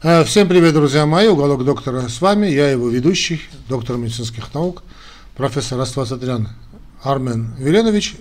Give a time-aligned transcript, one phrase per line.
[0.00, 4.84] Э, всем привет, друзья мои, уголок доктора с вами, я его ведущий, доктор медицинских наук,
[5.36, 6.50] профессор Аствасатрян
[7.02, 8.14] Армен Веленович.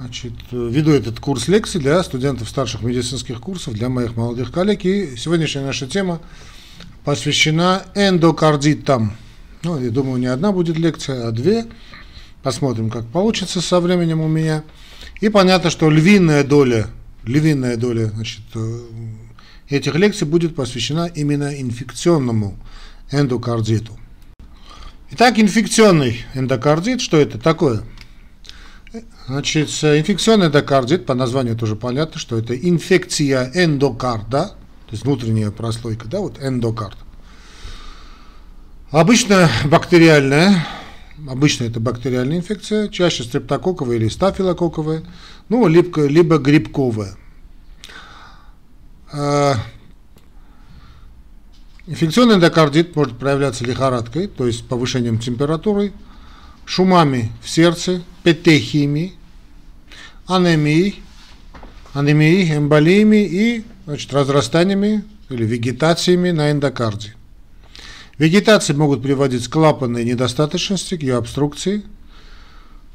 [0.00, 4.84] Значит, веду этот курс лекций для студентов старших медицинских курсов, для моих молодых коллег.
[4.84, 6.20] И сегодняшняя наша тема
[7.04, 9.12] посвящена эндокардитам.
[9.62, 11.66] Ну, я думаю, не одна будет лекция, а две.
[12.42, 14.64] Посмотрим, как получится со временем у меня.
[15.20, 16.88] И понятно, что львиная доля,
[17.22, 18.80] львиная доля значит, э,
[19.70, 22.58] этих лекций будет посвящена именно инфекционному
[23.10, 23.98] эндокардиту.
[25.12, 27.82] Итак, инфекционный эндокардит, что это такое?
[29.26, 36.08] Значит, инфекционный эндокардит, по названию тоже понятно, что это инфекция эндокарда, то есть внутренняя прослойка,
[36.08, 36.96] да, вот эндокард.
[38.90, 40.66] Обычно бактериальная,
[41.28, 45.04] обычно это бактериальная инфекция, чаще стрептококковая или стафилококковая,
[45.48, 47.14] ну, либо, либо грибковая.
[49.12, 49.56] А,
[51.86, 55.92] инфекционный эндокардит может проявляться лихорадкой, то есть повышением температуры,
[56.64, 59.14] шумами в сердце, петехиями,
[60.26, 61.02] анемией,
[61.92, 67.14] анемией, эмболиями и значит, разрастаниями или вегетациями на эндокарде.
[68.18, 71.82] Вегетации могут приводить к клапанной недостаточности, к ее обструкции,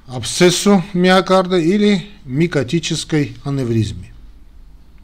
[0.08, 4.14] абсцессу миокарда или микотической аневризме.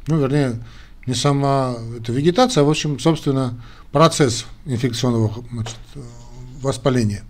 [0.08, 0.60] Ну, вернее,
[1.06, 3.60] не сама эта вегетация, а, в общем, собственно,
[3.92, 5.78] процесс инфекционного значит,
[6.62, 7.24] воспаления.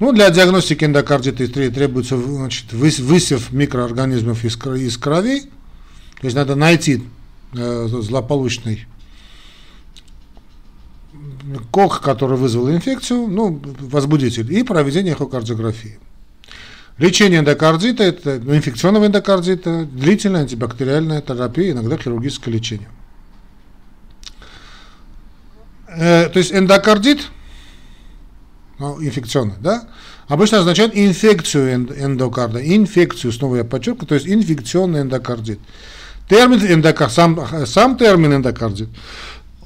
[0.00, 5.40] Ну, для диагностики эндокардита требуется значит, высев микроорганизмов из, из крови,
[6.20, 7.04] то есть надо найти
[7.52, 8.86] э, злополучный
[11.70, 15.98] кок, который вызвал инфекцию, ну, возбудитель, и проведение эхокардиографии.
[16.96, 22.88] Лечение эндокардита, это ну, инфекционного эндокардита, длительная антибактериальная терапия, иногда хирургическое лечение.
[25.88, 27.30] Э, то есть эндокардит,
[28.78, 29.88] ну, инфекционный, да,
[30.28, 35.58] обычно означает инфекцию эндокарда, инфекцию, снова я подчеркиваю, то есть инфекционный эндокардит.
[36.28, 38.88] Термин эндокард, сам, сам термин эндокардит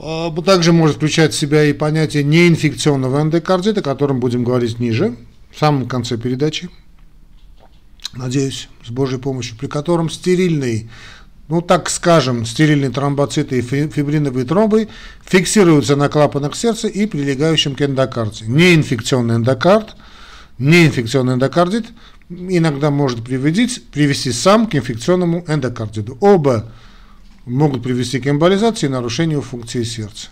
[0.00, 5.14] а, также может включать в себя и понятие неинфекционного эндокардита, о котором будем говорить ниже,
[5.52, 6.70] в самом конце передачи
[8.12, 10.90] надеюсь, с Божьей помощью, при котором стерильный,
[11.48, 14.88] ну так скажем, стерильные тромбоциты и фибриновые тромбы
[15.24, 18.46] фиксируются на клапанах сердца и прилегающем к эндокарде.
[18.46, 19.96] Неинфекционный эндокард,
[20.58, 21.86] неинфекционный эндокардит
[22.28, 26.18] иногда может привести, привести сам к инфекционному эндокардиту.
[26.20, 26.70] Оба
[27.46, 30.28] могут привести к эмболизации и нарушению функции сердца.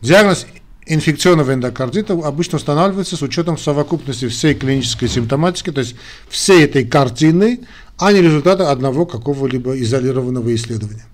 [0.00, 0.46] Диагноз
[0.86, 5.94] инфекционного эндокардита обычно устанавливается с учетом совокупности всей клинической симптоматики, то есть
[6.28, 7.60] всей этой картины,
[7.98, 11.06] а не результата одного какого-либо изолированного исследования.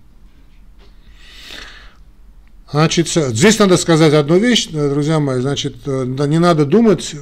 [2.71, 7.15] Значит, здесь надо сказать одну вещь, друзья мои, значит, не надо думать,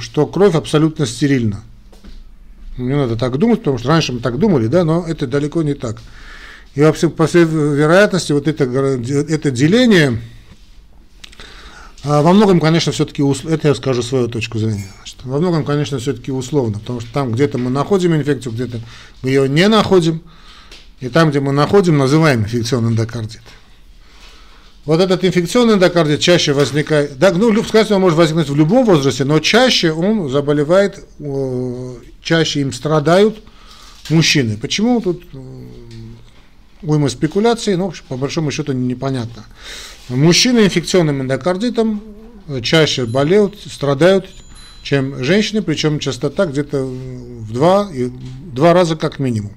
[0.00, 1.62] что кровь абсолютно стерильна.
[2.78, 5.74] Не надо так думать, потому что раньше мы так думали, да, но это далеко не
[5.74, 5.96] так.
[6.74, 10.20] И вообще, по всей вероятности, вот это, это деление
[12.06, 16.30] во многом, конечно, все-таки, это я скажу свою точку зрения, значит, во многом, конечно, все-таки
[16.30, 18.80] условно, потому что там где-то мы находим инфекцию, где-то
[19.22, 20.22] мы ее не находим,
[21.00, 23.42] и там, где мы находим, называем инфекционный эндокардит.
[24.84, 29.24] Вот этот инфекционный эндокардит чаще возникает, да, ну, сказать, он может возникнуть в любом возрасте,
[29.24, 31.04] но чаще он заболевает,
[32.22, 33.42] чаще им страдают
[34.10, 34.56] мужчины.
[34.56, 35.24] Почему тут
[36.86, 39.44] уйма спекуляций, но по большому счету непонятно.
[40.08, 42.02] Мужчины инфекционным эндокардитом
[42.62, 44.26] чаще болеют, страдают,
[44.82, 47.90] чем женщины, причем частота где-то в два,
[48.52, 49.52] два раза как минимум.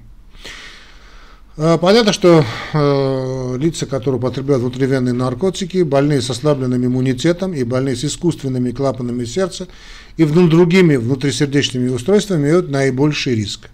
[1.56, 7.96] А, понятно, что э, лица, которые употребляют внутривенные наркотики, больные с ослабленным иммунитетом и больные
[7.96, 9.68] с искусственными клапанами сердца
[10.16, 13.68] и другими внутрисердечными устройствами имеют наибольший риск.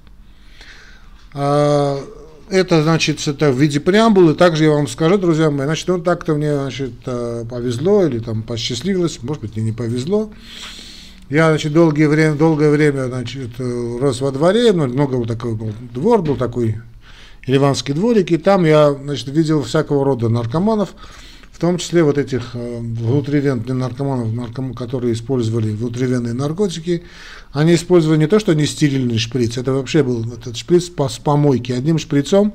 [2.49, 4.35] Это, значит, это в виде преамбулы.
[4.35, 8.45] Также я вам скажу, друзья мои, значит, ну так-то мне, значит, э, повезло или там
[8.45, 10.31] посчастливилось, может быть, мне не повезло.
[11.29, 15.57] Я, значит, долгое время, долгое время, значит, э, рос во дворе, ну, много был такой
[15.57, 16.77] был двор, был такой
[17.49, 20.91] ливанский дворик, и там я, значит, видел всякого рода наркоманов,
[21.51, 27.03] в том числе вот этих э, внутривенных наркоманов, нарком, которые использовали внутривенные наркотики,
[27.53, 31.73] они использовали не то, что не стерильный шприц, это вообще был этот шприц с помойки.
[31.73, 32.55] Одним шприцом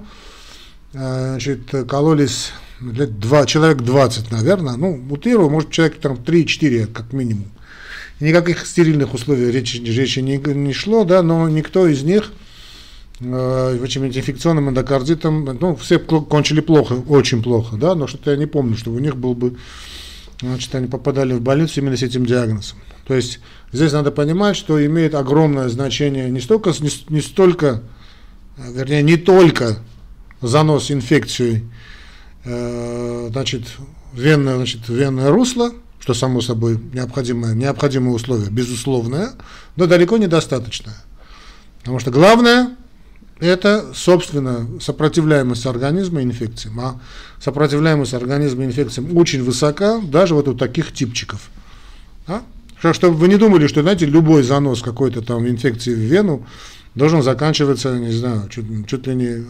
[0.93, 2.51] э, значит, кололись
[2.81, 7.45] лет два, человек 20, наверное, ну, утрирую, может, человек там 3-4 как минимум.
[8.19, 12.31] Никаких стерильных условий речи, речи не, не шло, да, но никто из них
[13.19, 18.45] э, чем-нибудь инфекционным эндокардитом, ну, все кончили плохо, очень плохо, да, но что-то я не
[18.45, 19.57] помню, чтобы у них был бы,
[20.41, 22.77] значит, они попадали в больницу именно с этим диагнозом.
[23.07, 23.39] То есть
[23.71, 27.81] здесь надо понимать, что имеет огромное значение не столько, не, не столько,
[28.57, 29.79] вернее, не только
[30.41, 31.69] занос инфекцией,
[32.45, 33.63] э, значит,
[34.13, 39.31] венное, значит, венное русло, что само собой необходимое, необходимое условие, безусловное,
[39.75, 40.95] но далеко недостаточное.
[41.79, 42.75] Потому что главное–
[43.39, 46.79] это, собственно, сопротивляемость организма инфекциям.
[46.79, 46.99] А
[47.39, 51.49] сопротивляемость организма инфекциям очень высока, даже вот у таких типчиков.
[52.81, 56.45] Чтобы вы не думали, что, знаете, любой занос какой-то там инфекции в вену
[56.95, 59.43] должен заканчиваться, не знаю, чуть, чуть ли не э,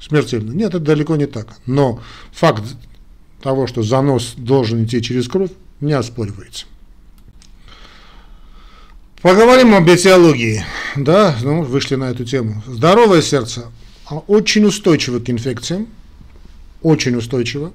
[0.00, 0.52] смертельно.
[0.52, 1.48] Нет, это далеко не так.
[1.64, 2.00] Но
[2.32, 2.64] факт
[3.42, 5.50] того, что занос должен идти через кровь,
[5.80, 6.66] не оспоривается.
[9.22, 10.64] Поговорим об этиологии.
[10.96, 12.62] Да, ну, вышли на эту тему.
[12.66, 13.66] Здоровое сердце
[14.26, 15.86] очень устойчиво к инфекциям,
[16.82, 17.72] очень устойчиво.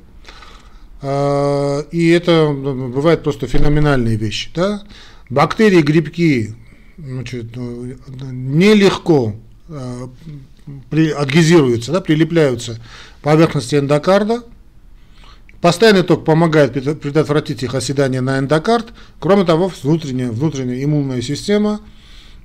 [1.01, 4.49] А, и это ну, бывает просто феноменальные вещи.
[4.53, 4.83] Да?
[5.29, 6.55] Бактерии, грибки
[6.97, 7.95] значит, ну,
[8.31, 9.35] нелегко
[9.69, 10.09] а,
[11.17, 12.75] адгезируются, да, прилепляются
[13.19, 14.43] к поверхности эндокарда.
[15.61, 18.87] Постоянный ток помогает предотвратить их оседание на эндокард.
[19.19, 21.81] Кроме того, внутренняя, внутренняя иммунная система,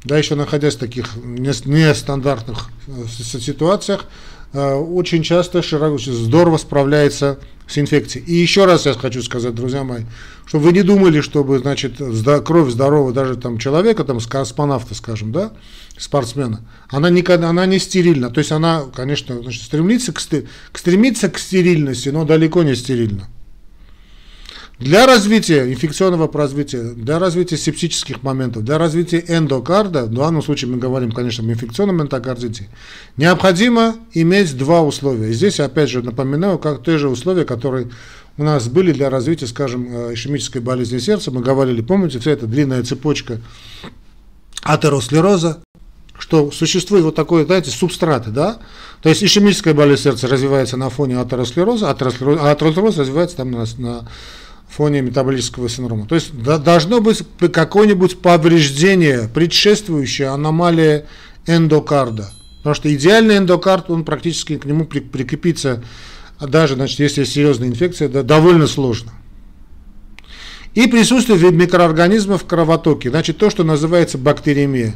[0.04, 4.06] да, еще находясь в таких нестандартных э, ситуациях,
[4.52, 7.38] э, очень часто широко, здорово справляется
[7.72, 8.24] с инфекцией.
[8.26, 10.02] И еще раз я хочу сказать, друзья мои,
[10.46, 12.00] чтобы вы не думали, чтобы, значит,
[12.44, 15.52] кровь здорового даже там человека, там, космонавта, скажем, да,
[15.96, 18.30] спортсмена, она никогда, она не стерильна.
[18.30, 23.28] То есть она, конечно, значит, стремится к, стремится к стерильности, но далеко не стерильна.
[24.78, 30.78] Для развития инфекционного развития, для развития септических моментов, для развития эндокарда, в данном случае мы
[30.78, 32.68] говорим, конечно, об инфекционном эндокардите,
[33.16, 35.30] необходимо иметь два условия.
[35.30, 37.90] И здесь, опять же, напоминаю, как те же условия, которые
[38.38, 41.30] у нас были для развития, скажем, э, ишемической болезни сердца.
[41.30, 43.40] Мы говорили, помните, вся эта длинная цепочка
[44.62, 45.62] атеросклероза,
[46.18, 48.58] что существует вот такой, знаете, субстраты, да?
[49.02, 53.64] То есть ишемическая болезнь сердца развивается на фоне атеросклероза, атеросклероз, а атеросклероз развивается там на,
[53.78, 54.08] на
[54.72, 56.06] фоне метаболического синдрома.
[56.06, 57.22] То есть должно быть
[57.52, 61.04] какое-нибудь повреждение, предшествующее аномалии
[61.46, 62.30] эндокарда.
[62.58, 65.82] Потому что идеальный эндокард, он практически к нему прикрепиться,
[66.40, 69.12] даже значит, если серьезная инфекция, да, довольно сложно.
[70.74, 74.94] И присутствие микроорганизмов в кровотоке, значит то, что называется бактериемия.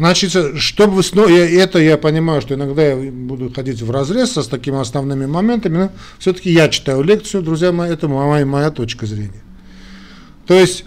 [0.00, 4.80] Значит, чтобы я, это я понимаю, что иногда я буду ходить в разрез с такими
[4.80, 9.42] основными моментами, но все-таки я читаю лекцию, друзья мои, это моя, моя точка зрения.
[10.46, 10.86] То есть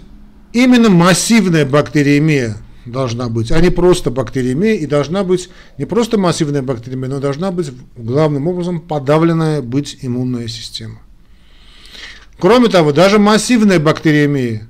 [0.52, 2.56] именно массивная бактериемия
[2.86, 7.52] должна быть, а не просто бактериемия, и должна быть не просто массивная бактериемия, но должна
[7.52, 10.98] быть главным образом подавленная быть иммунная система.
[12.40, 14.66] Кроме того, даже массивная бактериемия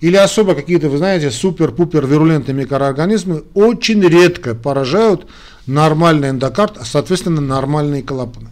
[0.00, 5.26] или особо какие-то, вы знаете, супер-пупер вирулентные микроорганизмы очень редко поражают
[5.66, 8.50] нормальный эндокард, а соответственно нормальные клапаны.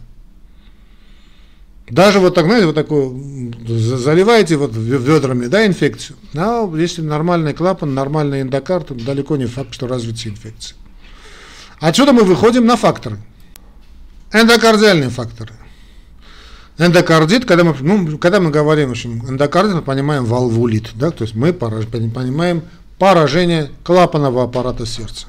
[1.87, 7.93] Даже вот так, знаете, вот такой, заливаете вот ведрами, да, инфекцию, а если нормальный клапан,
[7.93, 10.75] нормальный эндокард, далеко не факт, что развится инфекция.
[11.79, 13.19] Отсюда мы выходим на факторы.
[14.31, 15.53] Эндокардиальные факторы.
[16.77, 21.23] Эндокардит, когда мы, ну, когда мы говорим, в общем, эндокардит, мы понимаем валвулит, да, то
[21.23, 22.63] есть мы понимаем
[22.99, 25.27] поражение клапанного аппарата сердца.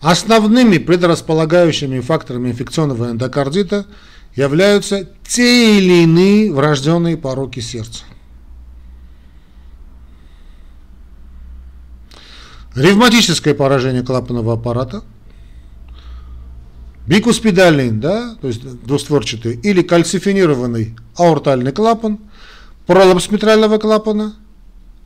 [0.00, 3.86] Основными предрасполагающими факторами инфекционного эндокардита
[4.34, 8.02] являются те или иные врожденные пороки сердца.
[12.74, 15.02] Ревматическое поражение клапанного аппарата–
[17.06, 22.18] бикуспидальный, да, то есть двустворчатый, или кальцифинированный аортальный клапан,
[22.86, 24.34] пролапс митрального клапана,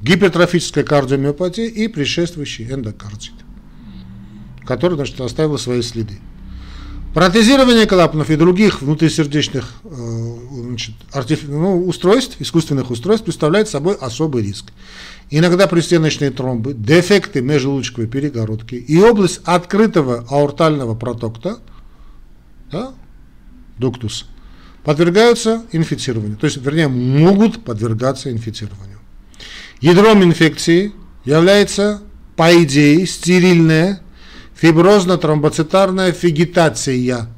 [0.01, 3.35] гипертрофическая кардиомиопатия и предшествующий эндокардит,
[4.65, 6.19] который значит, оставил свои следы.
[7.13, 9.89] Протезирование клапанов и других внутрисердечных э,
[10.53, 11.43] значит, артиф...
[11.49, 14.67] ну, устройств, искусственных устройств представляет собой особый риск.
[15.29, 21.59] Иногда пристеночные тромбы, дефекты межжелудочковой перегородки и область открытого аортального протокта–
[22.71, 22.93] да,
[23.79, 24.27] дуктус,
[24.85, 28.99] подвергаются инфицированию, то есть, вернее, могут подвергаться инфицированию.
[29.81, 30.93] Ядром инфекции
[31.25, 32.03] является,
[32.37, 34.01] по идее, стерильная
[34.61, 37.29] фиброзно-тромбоцитарная вегетация.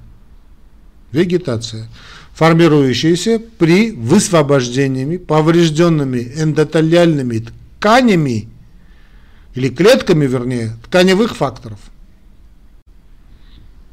[1.13, 1.89] Вегетация,
[2.33, 7.47] формирующаяся при высвобождениями поврежденными эндотелиальными
[7.79, 8.49] тканями
[9.55, 11.79] или клетками, вернее, тканевых факторов.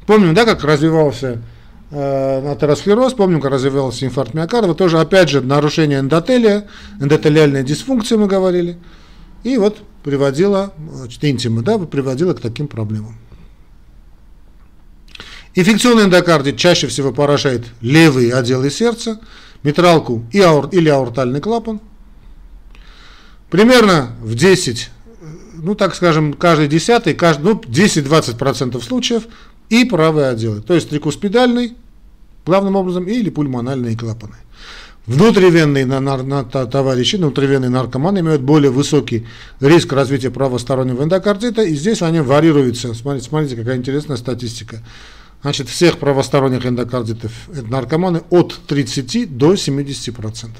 [0.06, 1.42] Помним, да, как развивался
[1.90, 6.66] э, атеросклероз, помним, как развивался инфаркт миокарда, тоже, опять же, нарушение эндотелия,
[7.00, 8.78] эндотелиальная дисфункция, мы говорили,
[9.44, 13.16] и вот приводила, значит, интима, да, приводила к таким проблемам.
[15.54, 19.20] Инфекционный эндокардит чаще всего поражает левые отделы сердца,
[19.62, 21.80] митралку и аур, или аортальный клапан.
[23.50, 24.90] Примерно в 10,
[25.54, 29.24] ну так скажем, каждый десятый, каждый, ну 10-20% случаев
[29.70, 31.74] и правые отделы, то есть трикуспидальный,
[32.44, 34.36] главным образом, или пульмональные клапаны.
[35.06, 39.26] Внутривенные на, на, на, товарищи, внутривенные наркоманы имеют более высокий
[39.60, 42.92] риск развития правостороннего эндокардита, и здесь они варьируются.
[42.94, 44.82] Смотрите, смотрите какая интересная статистика.
[45.42, 50.50] Значит, всех правосторонних эндокардитов наркоманы от 30 до 70%.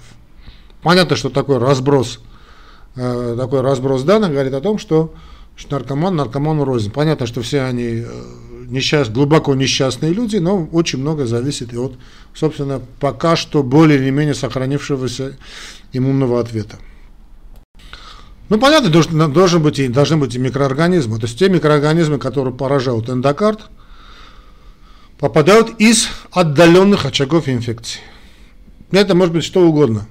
[0.82, 2.20] Понятно, что такой разброс,
[2.96, 5.12] э, такой разброс данных говорит о том, что
[5.68, 6.90] наркоман наркоману рознь.
[6.90, 8.04] Понятно, что все они э,
[8.68, 11.96] несчаст, глубоко несчастные люди, но очень много зависит и от,
[12.34, 15.36] собственно, пока что более или менее сохранившегося
[15.92, 16.78] иммунного ответа.
[18.48, 21.18] Ну, понятно, должен, должен быть и, должны быть и микроорганизмы.
[21.18, 23.70] То есть те микроорганизмы, которые поражают эндокард,
[25.18, 28.00] попадают из отдаленных очагов инфекции.
[28.90, 30.08] Это может быть что угодно.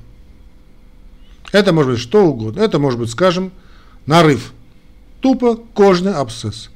[1.52, 2.62] Это может быть что угодно.
[2.62, 3.52] Это может быть, скажем,
[4.06, 4.54] нарыв.
[5.22, 6.70] Тупо кожный абсцесс.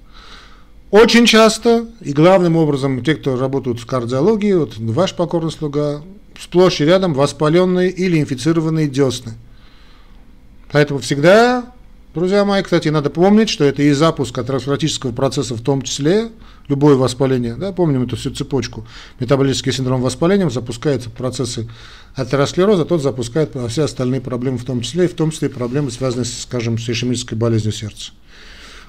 [0.91, 6.03] Очень часто, и главным образом, те, кто работают в кардиологии, вот ваш покорный слуга,
[6.39, 9.33] сплошь и рядом воспаленные или инфицированные десны.
[10.71, 11.65] Поэтому всегда,
[12.13, 16.29] друзья мои, кстати, надо помнить, что это и запуск атеросклеротического процесса в том числе,
[16.67, 18.85] любое воспаление, да, помним эту всю цепочку,
[19.19, 21.69] метаболический синдром воспаления, запускается процессы
[22.15, 26.25] атеросклероза, тот запускает все остальные проблемы в том числе, и в том числе проблемы, связанные,
[26.25, 28.11] скажем, с ишемической болезнью сердца.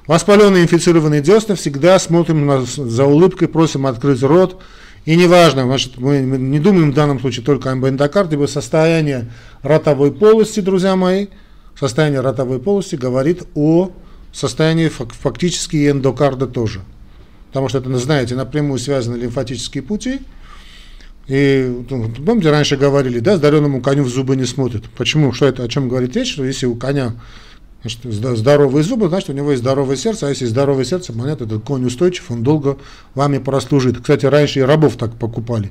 [0.06, 4.60] Воспаленные инфицированные десны всегда смотрим на, за улыбкой, просим открыть рот.
[5.06, 9.30] И неважно, значит, мы, не думаем в данном случае только об эндокарде, ибо состояние
[9.62, 11.28] ротовой полости, друзья мои,
[11.78, 13.92] состояние ротовой полости говорит о
[14.32, 16.80] состоянии фактически эндокарда тоже.
[17.48, 20.20] Потому что это, знаете, напрямую связаны лимфатические пути.
[21.28, 24.84] И ну, помните, раньше говорили, да, здоровому коню в зубы не смотрят.
[24.96, 25.32] Почему?
[25.32, 26.32] Что это, о чем говорит речь?
[26.32, 27.14] Что если у коня
[27.84, 28.00] Значит,
[28.38, 31.84] здоровые зубы, значит, у него есть здоровое сердце, а если здоровое сердце, понятно, этот конь
[31.84, 32.78] устойчив, он долго
[33.14, 34.00] вами прослужит.
[34.00, 35.70] Кстати, раньше и рабов так покупали.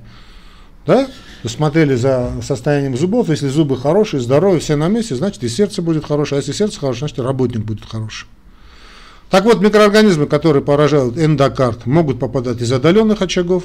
[0.86, 1.08] Да?
[1.43, 6.05] Смотрели за состоянием зубов, если зубы хорошие, здоровые, все на месте, значит и сердце будет
[6.05, 8.27] хорошее, а если сердце хорошее, значит и работник будет хороший.
[9.32, 13.63] Так вот, микроорганизмы, которые поражают эндокард, могут попадать из отдаленных очагов,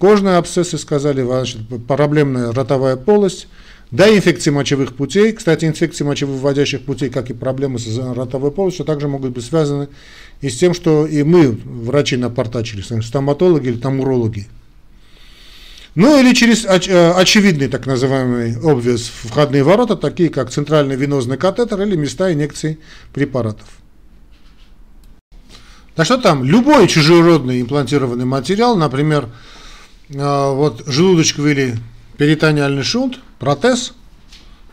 [0.00, 3.46] кожные абсцессы, сказали, значит, проблемная ротовая полость,
[3.90, 5.32] да, инфекции мочевых путей.
[5.32, 9.88] Кстати, инфекции мочевыводящих путей, как и проблемы с ротовой полостью, также могут быть связаны
[10.40, 14.46] и с тем, что и мы, врачи, напортачили, стоматологи или там урологи.
[15.94, 21.36] Ну или через оч, э, очевидные так называемые obvious входные ворота, такие как центральный венозный
[21.36, 22.78] катетер или места инъекций
[23.12, 23.66] препаратов.
[25.96, 29.28] Да что там, любой чужеродный имплантированный материал, например,
[30.10, 31.76] э, вот желудочковый или
[32.16, 33.92] перитониальный шунт, протез,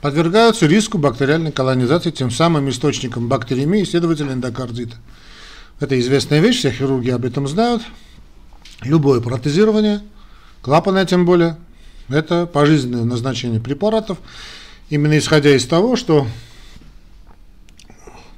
[0.02, 4.98] подвергаются риску бактериальной колонизации, тем самым источником бактеремии и, следовательно, эндокардита.
[5.80, 7.82] Это известная вещь, все хирурги об этом знают.
[8.82, 10.02] Любое протезирование,
[10.62, 11.58] клапанное тем более,
[12.10, 14.20] это пожизненное назначение препаратов,
[14.90, 16.28] именно исходя из того, что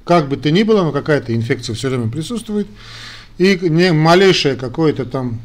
[0.05, 2.67] как бы то ни было, но какая-то инфекция все время присутствует,
[3.38, 5.41] и не малейшее какое-то там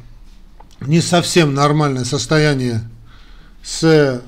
[0.80, 2.88] не совсем нормальное состояние
[3.62, 4.22] с,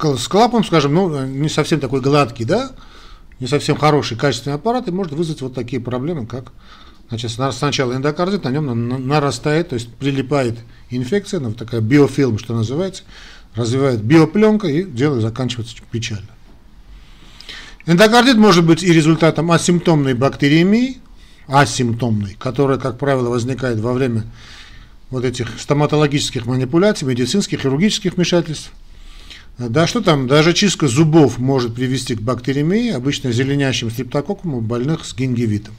[0.00, 2.72] с клапом, скажем, ну, не совсем такой гладкий, да,
[3.40, 6.52] не совсем хороший, качественный аппарат, и может вызвать вот такие проблемы, как
[7.08, 10.58] значит, сначала эндокардит, на нем нарастает, то есть прилипает
[10.90, 13.04] инфекция, ну, такая биофильм, что называется,
[13.54, 16.28] развивает биопленка, и дело заканчивается печально.
[17.84, 20.98] Эндокардит может быть и результатом асимптомной бактериемии,
[21.48, 24.24] асимптомной, которая, как правило, возникает во время
[25.12, 28.72] вот этих стоматологических манипуляций, медицинских, хирургических вмешательств.
[29.58, 35.04] Да, что там, даже чистка зубов может привести к бактеремии, обычно зеленящим стрептококком у больных
[35.04, 35.74] с гингивитом.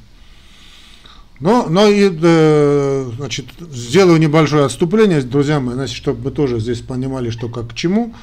[1.40, 6.82] Но, но и, э, значит, сделаю небольшое отступление, друзья мои, значит, чтобы мы тоже здесь
[6.82, 8.14] понимали, что как к чему.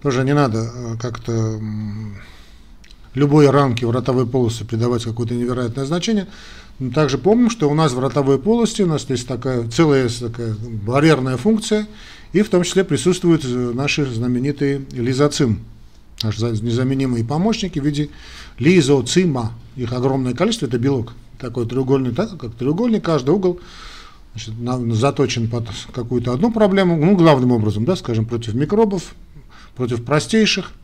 [0.00, 1.60] Тоже не надо э, как-то
[3.14, 6.28] любой рамки в ротовой полости придавать какое-то невероятное значение.
[6.94, 11.36] Также помним, что у нас в ротовой полости у нас есть такая целая такая барьерная
[11.36, 11.86] функция,
[12.32, 15.60] и в том числе присутствуют наши знаменитые лизоцим.
[16.22, 18.10] наши незаменимые помощники в виде
[18.58, 19.52] лизоцима.
[19.76, 21.14] Их огромное количество, это белок.
[21.38, 23.60] Такой треугольный, так, как треугольник, каждый угол
[24.34, 24.54] значит,
[24.96, 29.14] заточен под какую-то одну проблему, ну, главным образом, да, скажем, против микробов,
[29.76, 30.81] против простейших, э,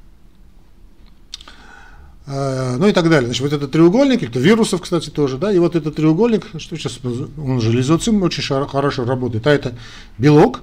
[2.29, 3.27] ну и так далее.
[3.27, 7.01] Значит, вот этот треугольник, это вирусов, кстати, тоже, да, и вот этот треугольник, что сейчас,
[7.39, 9.75] он же лизоцим, очень хорошо работает, а это
[10.19, 10.61] белок,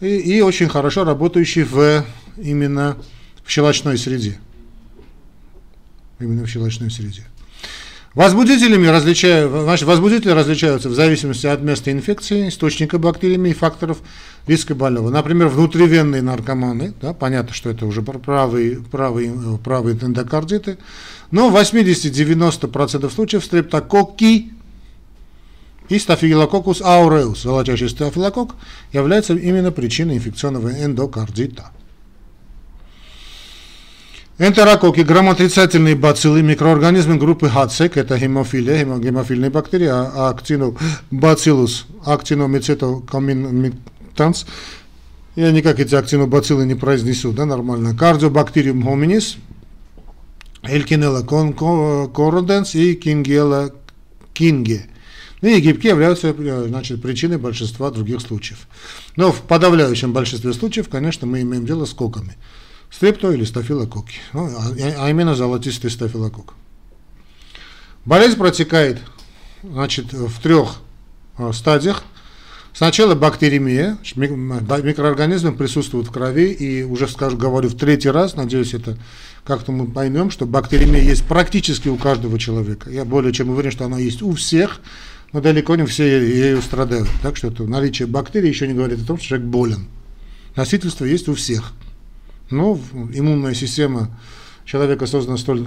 [0.00, 2.04] и, и очень хорошо работающий в
[2.38, 2.96] именно
[3.44, 4.38] в щелочной среде.
[6.18, 7.26] Именно в щелочной среде.
[8.14, 13.98] Возбудителями различаю, значит, возбудители различаются в зависимости от места инфекции, источника бактериями и факторов
[14.46, 15.08] риска больного.
[15.08, 19.32] Например, внутривенные наркоманы, да, понятно, что это уже правые, правые,
[19.64, 20.76] правые эндокардиты,
[21.30, 24.52] но в 80-90% случаев стрептококки
[25.88, 28.54] и стафилококус ауреус, золотящий стафилококк,
[28.92, 31.70] является именно причиной инфекционного эндокардита.
[34.38, 44.46] Энтерококки, грамотрицательные бациллы, микроорганизмы группы ХАЦЕК, это гемофилия, гемофильные бактерии, а актинобациллус, актиномицетокоминтанс,
[45.36, 47.94] я никак эти актинобациллы не произнесу, да, нормально.
[47.94, 49.36] Кардиобактериум хоминис,
[50.62, 51.20] Элькинелла
[52.08, 53.74] короденс и Кингела
[54.32, 54.86] кинге.
[55.42, 56.34] Ну и гибки являются
[56.68, 58.66] значит, причиной большинства других случаев.
[59.16, 62.38] Но в подавляющем большинстве случаев, конечно, мы имеем дело с коками
[62.92, 66.54] стрепто или стафилококки, ну, а, а именно золотистый стафилококк.
[68.04, 69.00] Болезнь протекает
[69.62, 70.76] значит, в трех
[71.36, 72.04] а, стадиях.
[72.74, 78.96] Сначала бактеремия, микроорганизмы присутствуют в крови, и уже скажу, говорю в третий раз, надеюсь, это
[79.44, 82.90] как-то мы поймем, что бактеремия есть практически у каждого человека.
[82.90, 84.80] Я более чем уверен, что она есть у всех,
[85.32, 87.08] но далеко не все ею страдают.
[87.22, 89.86] Так что это наличие бактерий еще не говорит о том, что человек болен.
[90.56, 91.72] Носительство есть у всех.
[92.52, 92.78] Но
[93.12, 94.10] иммунная система
[94.64, 95.66] человека создана столь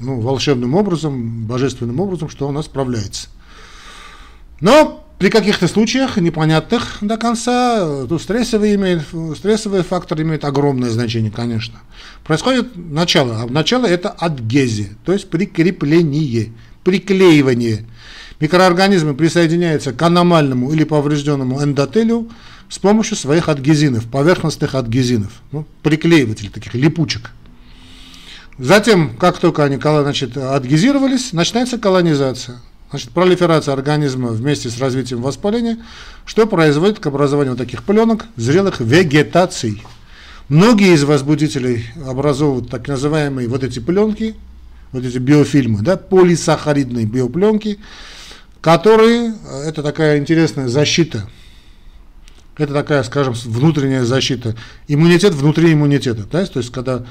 [0.00, 3.28] ну, волшебным образом, божественным образом, что она справляется.
[4.60, 9.02] Но при каких-то случаях, непонятных до конца, тут стрессовый, имеет,
[9.36, 11.80] стрессовый фактор имеет огромное значение, конечно.
[12.24, 17.84] Происходит начало, а начало это адгезия, то есть прикрепление, приклеивание.
[18.40, 22.30] Микроорганизмы присоединяются к аномальному или поврежденному эндотелию,
[22.68, 27.30] с помощью своих адгезинов, поверхностных адгезинов, ну, приклеивателей таких, липучек.
[28.58, 32.60] Затем, как только они значит, адгезировались, начинается колонизация.
[32.90, 35.78] Значит, пролиферация организма вместе с развитием воспаления,
[36.24, 39.82] что производит к образованию таких пленок зрелых вегетаций.
[40.48, 44.36] Многие из возбудителей образовывают так называемые вот эти пленки,
[44.92, 47.80] вот эти биофильмы, да, полисахаридные биопленки,
[48.60, 49.34] которые,
[49.66, 51.28] это такая интересная защита
[52.56, 54.54] это такая, скажем, внутренняя защита.
[54.88, 56.24] Иммунитет внутри иммунитета.
[56.30, 56.44] Да?
[56.46, 57.04] То есть, когда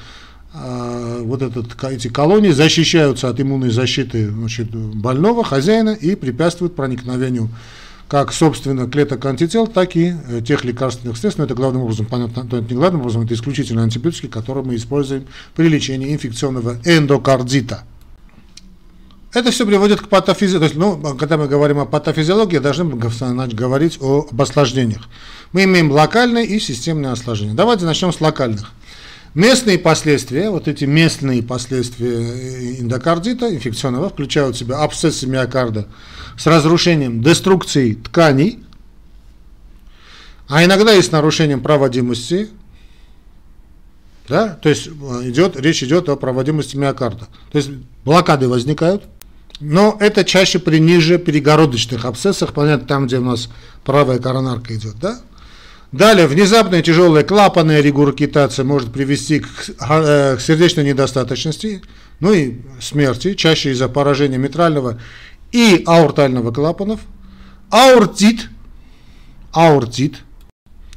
[0.54, 7.50] э, вот этот, эти колонии защищаются от иммунной защиты значит, больного, хозяина и препятствуют проникновению
[8.08, 11.38] как, собственно, клеток антител, так и э, тех лекарственных средств.
[11.38, 14.76] Но это главным образом, понятно, то это не главным образом, это исключительно антибиотики, которые мы
[14.76, 15.24] используем
[15.56, 17.84] при лечении инфекционного эндокардита.
[19.34, 20.76] Это все приводит к патофизиологии.
[20.76, 25.02] Ну, когда мы говорим о патофизиологии, должны говорить о, об осложнениях.
[25.52, 27.54] Мы имеем локальные и системные осложнения.
[27.54, 28.70] Давайте начнем с локальных.
[29.34, 35.88] Местные последствия, вот эти местные последствия эндокардита инфекционного включают в себя абсцессы миокарда
[36.38, 38.60] с разрушением, деструкцией тканей,
[40.46, 42.50] а иногда и с нарушением проводимости,
[44.28, 44.90] да, то есть э,
[45.28, 47.26] идет, речь идет о проводимости миокарда.
[47.50, 47.70] То есть
[48.04, 49.02] блокады возникают,
[49.60, 53.48] но это чаще при ниже перегородочных абсцессах, понятно, там, где у нас
[53.84, 55.20] правая коронарка идет, да?
[55.92, 61.82] Далее, внезапная тяжелая клапанная регургитация может привести к, э, к сердечной недостаточности,
[62.18, 65.00] ну и смерти, чаще из-за поражения митрального
[65.52, 67.00] и аортального клапанов.
[67.70, 68.48] Аортит,
[69.52, 70.16] аортит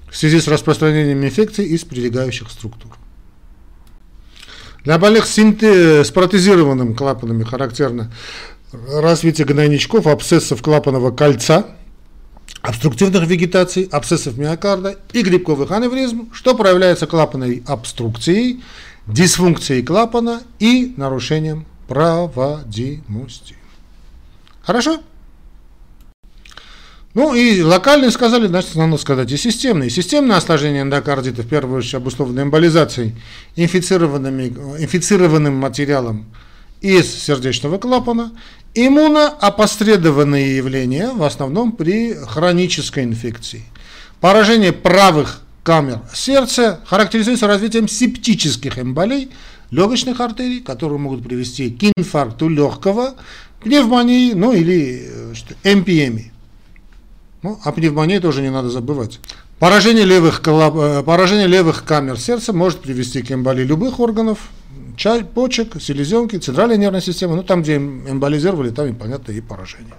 [0.10, 2.98] в связи с распространением инфекции из прилегающих структур.
[4.88, 5.26] Для больных
[6.06, 8.10] с протезированным клапанами характерно
[8.72, 11.66] развитие гнойничков, абсцессов клапанного кольца,
[12.62, 18.64] обструктивных вегетаций, абсцессов миокарда и грибковых аневризм, что проявляется клапанной обструкцией,
[19.08, 23.58] дисфункцией клапана и нарушением проводимости.
[24.62, 25.02] Хорошо?
[27.14, 29.90] Ну и локальные сказали, значит, надо сказать и системные.
[29.90, 33.16] Системное осложнение эндокардита, в первую очередь, обусловлено эмболизацией,
[33.56, 34.48] инфицированными,
[34.80, 36.26] инфицированным материалом
[36.82, 38.34] из сердечного клапана,
[38.76, 43.64] иммуноопосредованные явления, в основном при хронической инфекции.
[44.22, 49.32] Поражение правых камер сердца характеризуется развитием септических эмболий
[49.72, 53.16] легочных артерий, которые могут привести к инфаркту легкого,
[53.62, 55.10] пневмонии, ну или
[55.64, 56.32] э, МПМи.
[57.48, 59.22] Ну, о пневмонии тоже не надо забывать.
[59.58, 64.50] Поражение левых, э, поражение левых камер сердца может привести к эмболии любых органов,
[65.34, 67.38] почек, селезенки, центральной нервной системы.
[67.38, 69.94] Ну, там, где эмболизировали, там, понятно, и поражение.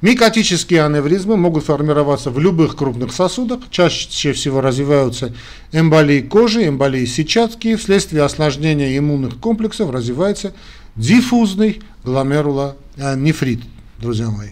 [0.00, 5.32] Микотические аневризмы могут формироваться в любых крупных сосудах, чаще всего развиваются
[5.70, 10.52] эмболии кожи, эмболии сетчатки, вследствие осложнения иммунных комплексов развивается
[10.96, 13.60] диффузный гломерулонефрит,
[14.00, 14.48] друзья мои.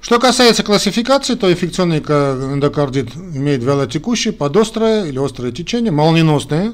[0.00, 6.72] Что касается классификации, то инфекционный эндокардит имеет вялотекущее, подострое или острое течение, молниеносное,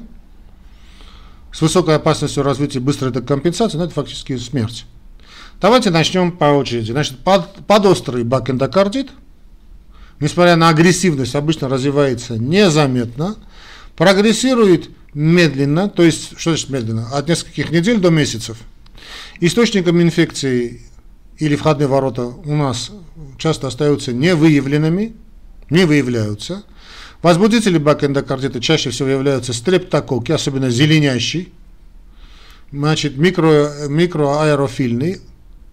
[1.51, 4.85] с высокой опасностью развития быстрой декомпенсации, но это фактически смерть.
[5.59, 6.91] Давайте начнем по очереди.
[6.91, 9.09] Значит, под, подострый бакэндокардит,
[10.19, 13.35] несмотря на агрессивность, обычно развивается незаметно,
[13.97, 17.09] прогрессирует медленно, то есть, что значит медленно?
[17.11, 18.57] От нескольких недель до месяцев.
[19.41, 20.83] Источником инфекции
[21.39, 22.91] или входные ворота у нас
[23.37, 25.15] часто остаются невыявленными,
[25.69, 26.63] не выявляются.
[27.21, 31.51] Возбудители бакэндокардита чаще всего являются стрептококки, особенно зеленящий,
[32.71, 35.21] значит, микро, микроаэрофильный,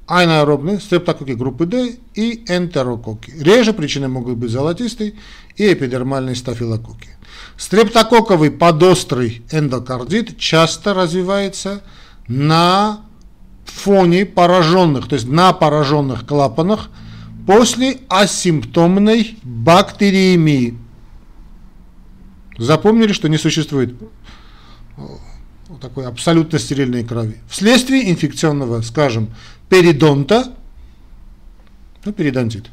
[0.06, 3.32] анаэробный, стрептококки группы D и энтерококки.
[3.38, 5.14] Реже причины могут быть золотистый
[5.56, 7.10] и эпидермальный стафилококки.
[7.56, 11.82] Стрептококковый подострый эндокардит часто развивается
[12.26, 13.00] на
[13.64, 16.90] фоне пораженных, то есть на пораженных клапанах
[17.46, 20.78] после асимптомной бактериемии.
[22.56, 23.94] Запомнили, что не существует
[24.96, 25.02] э,
[25.80, 27.40] такой абсолютно стерильной крови.
[27.48, 29.34] Вследствие инфекционного, скажем,
[29.68, 30.52] перидонта,
[32.04, 32.70] ну, перидонтит,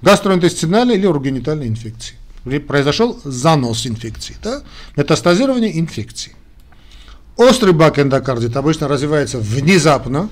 [0.00, 2.16] гастроинтестинальной или урогенитальной инфекции.
[2.66, 4.62] Произошел занос инфекции, да?
[4.96, 6.34] метастазирование инфекции.
[7.36, 10.30] Острый бак эндокардит обычно развивается внезапно,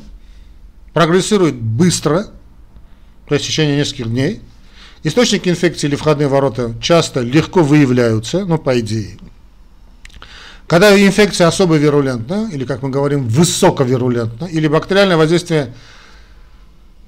[0.95, 2.29] прогрессирует быстро,
[3.27, 4.41] то есть в течение нескольких дней.
[5.03, 9.19] Источники инфекции или входные ворота часто легко выявляются, ну, по идее.
[10.67, 15.75] Когда инфекция особо вирулентна, или, как мы говорим, высоковирулентна, или бактериальное воздействие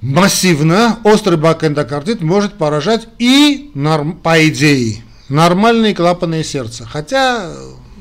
[0.01, 3.71] массивно, острый бак эндокардит может поражать и,
[4.23, 6.85] по идее, нормальные клапанные сердца.
[6.85, 7.51] Хотя,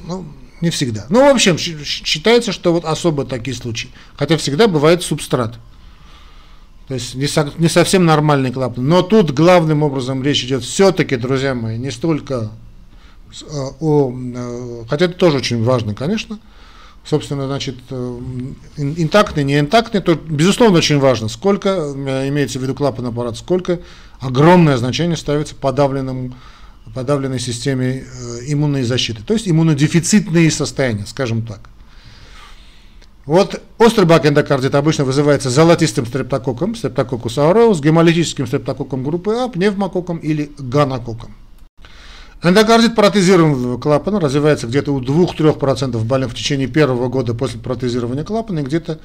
[0.06, 0.26] ну,
[0.60, 1.06] не всегда.
[1.08, 3.90] Ну, в общем, считается, что вот особо такие случаи.
[4.14, 5.54] Хотя всегда бывает субстрат.
[6.88, 8.86] То есть не, со, не совсем нормальный клапан.
[8.86, 12.50] Но тут главным образом речь идет все-таки, друзья мои, не столько
[13.50, 14.14] о, о...
[14.14, 16.38] Э, хотя это тоже очень важно, конечно.
[17.04, 18.18] Собственно, значит, э,
[18.76, 23.80] интактный, не интактный, то, безусловно, очень важно, сколько, э, имеется в виду клапан аппарат, сколько
[24.20, 26.34] огромное значение ставится подавленному
[26.94, 31.60] подавленной системе э, иммунной защиты, то есть иммунодефицитные состояния, скажем так.
[33.26, 40.18] Вот острый бак эндокардит обычно вызывается золотистым стрептококком, стрептококкус ауреус, гемолитическим стрептококком группы А, пневмококком
[40.18, 41.34] или ганококком.
[42.42, 48.60] Эндокардит протезированного клапана развивается где-то у 2-3% больных в течение первого года после протезирования клапана
[48.60, 49.00] и где-то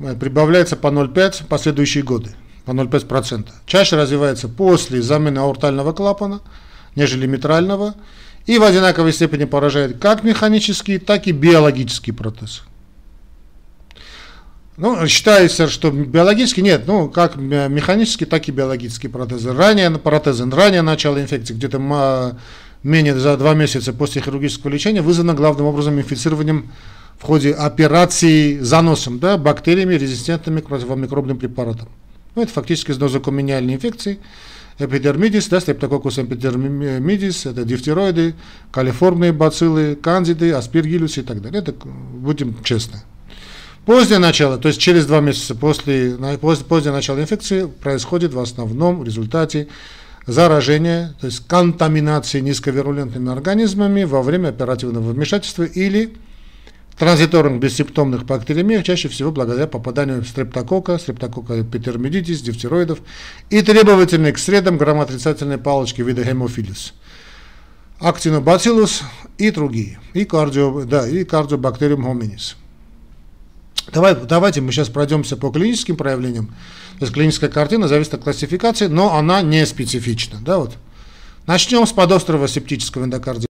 [0.00, 2.30] э, прибавляется по 0,5 в последующие годы,
[2.66, 3.46] по 0,5%.
[3.64, 6.40] Чаще развивается после замены аортального клапана–
[6.96, 7.94] нежели митрального,
[8.46, 12.62] и в одинаковой степени поражает как механический, так и биологический протез.
[14.78, 19.54] Ну, считается, что биологический нет, ну, как механический, так и биологический протезы.
[19.54, 22.36] Ранее протезы, ранее начало инфекции, где-то
[22.82, 26.70] менее за два месяца после хирургического лечения, вызвано главным образом инфицированием
[27.18, 31.88] в ходе операции заносом, да, бактериями, резистентными к противомикробным препаратам.
[32.34, 34.18] Ну, это фактически нозокомениальные инфекции,
[34.78, 38.34] эпидермидис, да, стрептококус эпидермидис, это дифтероиды,
[38.70, 41.62] калиформные бациллы, кандиды, аспиргиллюс и так далее.
[41.62, 43.00] Это, будем честны.
[43.86, 48.98] Позднее начало, то есть через два месяца после, после позднее начало инфекции происходит в основном
[48.98, 49.68] в результате
[50.26, 56.16] заражения, то есть контаминации низковирулентными организмами во время оперативного вмешательства или
[56.98, 62.98] транзиторных бессимптомных бактериемиях чаще всего благодаря попаданию стрептокока, стрептокока петермидитис, дифтероидов
[63.50, 66.92] и требовательной к средам грамотрицательной палочки вида гемофилис,
[68.00, 69.02] актинобациллус
[69.38, 72.56] и другие, и, кардио, да, и кардиобактериум хоминис.
[73.92, 76.48] Давай, давайте мы сейчас пройдемся по клиническим проявлениям.
[76.98, 80.38] То есть клиническая картина зависит от классификации, но она не специфична.
[80.40, 80.76] Да, вот.
[81.46, 83.46] Начнем с подострого септического эндокардита.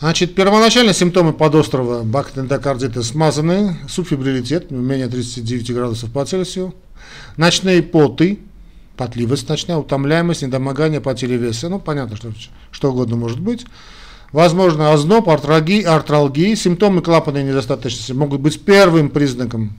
[0.00, 6.74] Значит, первоначально симптомы подострого бактендокардита смазанные, субфибрилитет, менее 39 градусов по Цельсию,
[7.36, 8.40] ночные поты,
[8.96, 12.32] потливость ночная, утомляемость, недомогание, потеря веса, ну, понятно, что
[12.70, 13.64] что угодно может быть,
[14.34, 19.76] Возможно, озноб, артралгии, артралгии, симптомы клапанной недостаточности могут быть первым признаком,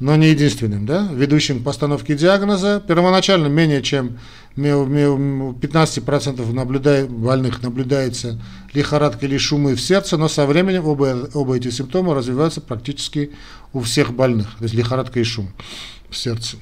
[0.00, 2.82] но не единственным, да, ведущим к постановке диагноза.
[2.84, 4.18] Первоначально менее чем
[4.56, 8.42] у 15% наблюдает, больных наблюдается
[8.74, 13.30] лихорадка или шумы в сердце, но со временем оба, оба эти симптома развиваются практически
[13.72, 15.50] у всех больных, то есть лихорадка и шум
[16.08, 16.56] в сердце.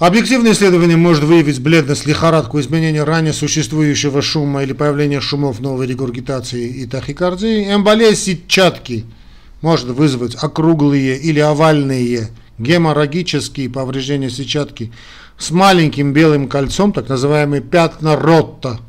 [0.00, 6.68] Объективное исследование может выявить бледность, лихорадку, изменение ранее существующего шума или появление шумов новой регургитации
[6.68, 7.70] и тахикардии.
[7.70, 9.04] Эмболия сетчатки
[9.60, 14.90] может вызвать округлые или овальные геморрагические повреждения сетчатки
[15.36, 18.80] с маленьким белым кольцом, так называемые пятна Ротта.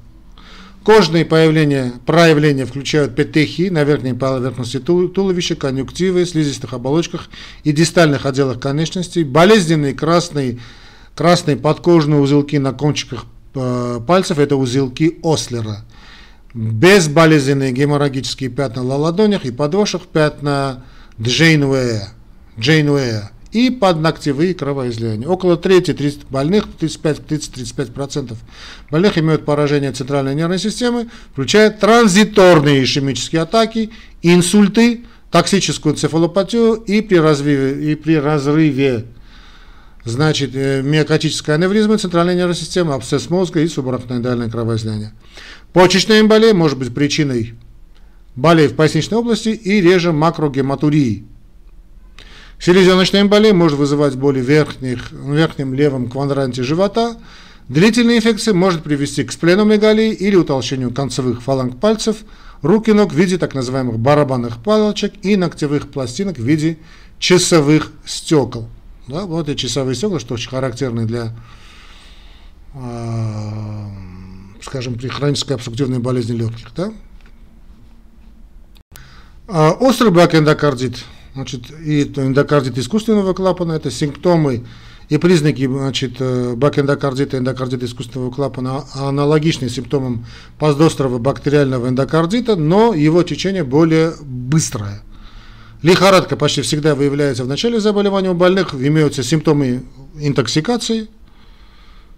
[0.85, 7.27] Кожные появления, проявления включают петехи на верхней поверхности туловища, конъюнктивы, слизистых оболочках
[7.65, 10.59] и дистальных отделах конечностей, болезненные красные
[11.15, 15.85] Красные подкожные узелки на кончиках э, пальцев– это узелки Ослера.
[16.53, 20.83] Безболезненные геморрагические пятна на ладонях и подошвах– пятна
[21.19, 22.09] Джейнуэя.
[22.59, 25.27] Джейнуэя и подногтевые кровоизлияния.
[25.27, 28.35] Около трети 30 больных, 35-35%
[28.89, 37.17] больных имеют поражение центральной нервной системы, включая транзиторные ишемические атаки, инсульты, токсическую энцефалопатию и при,
[37.17, 39.05] развиве, и при разрыве
[40.05, 45.13] значит, э, миокотическая аневризма центральной нервной системы, абсцесс мозга и субарахноидальное кровоизлияние.
[45.73, 47.55] Почечная эмболия может быть причиной
[48.35, 51.25] болей в поясничной области и реже макрогематурии.
[52.59, 57.17] Селезеночная эмболия может вызывать боли в верхних, верхнем левом квадранте живота.
[57.67, 62.17] Длительная инфекция может привести к спленомегалии или утолщению концевых фаланг пальцев,
[62.61, 66.77] рук и ног в виде так называемых барабанных палочек и ногтевых пластинок в виде
[67.17, 68.67] часовых стекол.
[69.11, 71.35] Да, вот эти часовые стекла, что очень характерны для,
[72.73, 73.85] э,
[74.61, 76.67] скажем, при хронической обструктивной болезни легких.
[76.77, 76.93] Да?
[79.49, 84.63] А острый бакэндокардит, значит, и эндокардит искусственного клапана, это симптомы
[85.09, 90.25] и признаки значит, э, бакэндокардита, эндокардита искусственного клапана аналогичны симптомам
[90.57, 95.01] поздострого бактериального эндокардита, но его течение более быстрое.
[95.81, 99.83] Лихорадка почти всегда выявляется в начале заболевания у больных, имеются симптомы
[100.19, 101.07] интоксикации,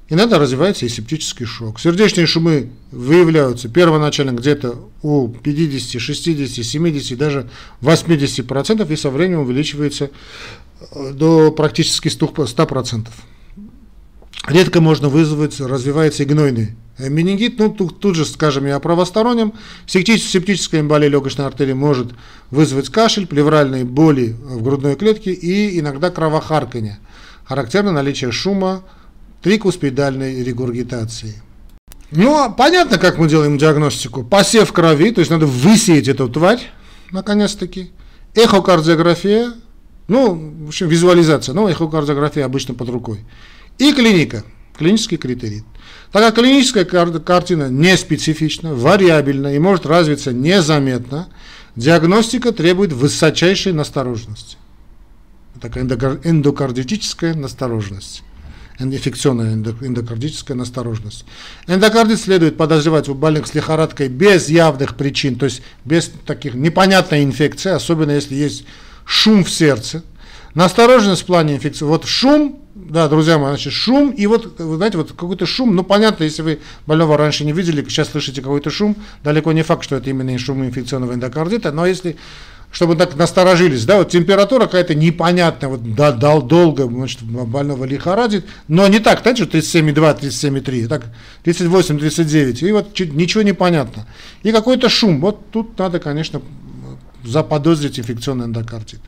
[0.09, 1.79] иногда развивается и септический шок.
[1.79, 7.49] Сердечные шумы выявляются первоначально где-то у 50, 60, 70, даже
[7.81, 10.11] 80% и со временем увеличивается
[10.91, 13.07] э, до практически 100%.
[14.47, 18.79] Редко можно вызвать, развивается и гнойный Э, менингит, ну тут, тут же скажем и о
[18.79, 19.53] правостороннем.
[19.87, 22.11] Септическая эмболия легочной артерии может
[22.51, 26.99] вызвать кашель, плевральные боли в грудной клетке и иногда кровохарканье.
[27.45, 28.83] Характерно наличие шума,
[29.41, 31.41] трикуспидальной регургитации.
[32.11, 34.23] Ну, а понятно, как мы делаем диагностику.
[34.23, 36.61] Посев крови, то есть надо высеять эту тварь,
[37.11, 37.91] наконец-таки.
[38.35, 39.53] Эхокардиография,
[40.07, 43.25] ну, в общем, визуализация, но эхокардиография обычно под рукой.
[43.77, 44.43] И клиника,
[44.77, 45.63] клинический критерий.
[46.11, 51.27] Так как клиническая картина не специфична, вариабельна и может развиться незаметно,
[51.75, 54.57] диагностика требует высочайшей настороженности.
[55.59, 58.23] Такая эндокардитическая настороженность.
[58.79, 61.25] Инфекционная эндокардическая настороженность.
[61.67, 67.23] Эндокардит следует подозревать у больных с лихорадкой без явных причин, то есть без таких непонятной
[67.23, 68.65] инфекции, особенно если есть
[69.05, 70.03] шум в сердце.
[70.55, 71.85] Настороженность в плане инфекции.
[71.85, 75.83] Вот шум да, друзья мои, значит, шум, и вот, вы знаете, вот какой-то шум, ну,
[75.83, 79.95] понятно, если вы больного раньше не видели, сейчас слышите какой-то шум, далеко не факт, что
[79.95, 82.17] это именно шум инфекционного эндокардита, но если,
[82.71, 88.45] чтобы так насторожились, да, вот температура какая-то непонятная, вот да, дал долго, значит, больного лихорадит,
[88.67, 91.05] но не так, знаете, 37,2, 37,3, так,
[91.43, 94.07] 38, 39, и вот ничего не понятно.
[94.41, 96.41] И какой-то шум, вот тут надо, конечно,
[97.23, 98.99] заподозрить инфекционный эндокардит.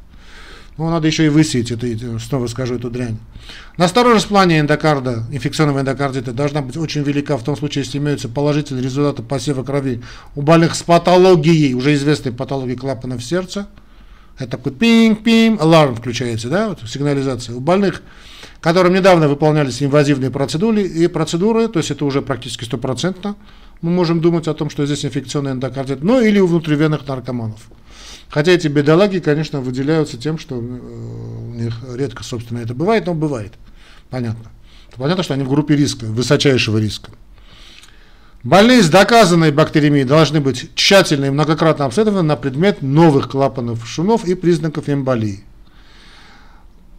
[0.77, 1.87] Ну, надо еще и высеять это,
[2.19, 3.17] снова скажу, эту дрянь.
[3.77, 8.27] Настороженность в плане эндокарда, инфекционного эндокардита должна быть очень велика в том случае, если имеются
[8.27, 10.01] положительные результаты посева крови
[10.35, 13.69] у больных с патологией, уже известной патологией клапанов сердца.
[14.37, 17.55] Это такой пинг-пинг, аларм включается, да, вот, сигнализация.
[17.55, 18.01] У больных,
[18.59, 23.37] которым недавно выполнялись инвазивные процедуры, и процедуры, то есть это уже практически стопроцентно,
[23.81, 27.61] мы можем думать о том, что здесь инфекционный эндокардит, ну или у внутривенных наркоманов.
[28.29, 33.13] Хотя эти бедолаги, конечно, выделяются тем, что э, у них редко, собственно, это бывает, но
[33.13, 33.53] бывает.
[34.09, 34.51] Понятно.
[34.97, 37.11] Понятно, что они в группе риска, высочайшего риска.
[38.43, 44.25] Больные с доказанной бактериемией должны быть тщательно и многократно обследованы на предмет новых клапанов шумов
[44.25, 45.43] и признаков эмболии.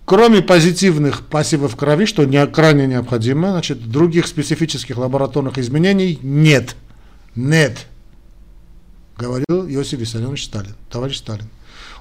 [0.04, 6.76] Кроме позитивных пассивов крови, что не, крайне необходимо, значит, других специфических лабораторных изменений нет.
[7.34, 7.86] Нет.
[9.18, 11.46] Говорил Иосиф Виссарионович Сталин, товарищ Сталин.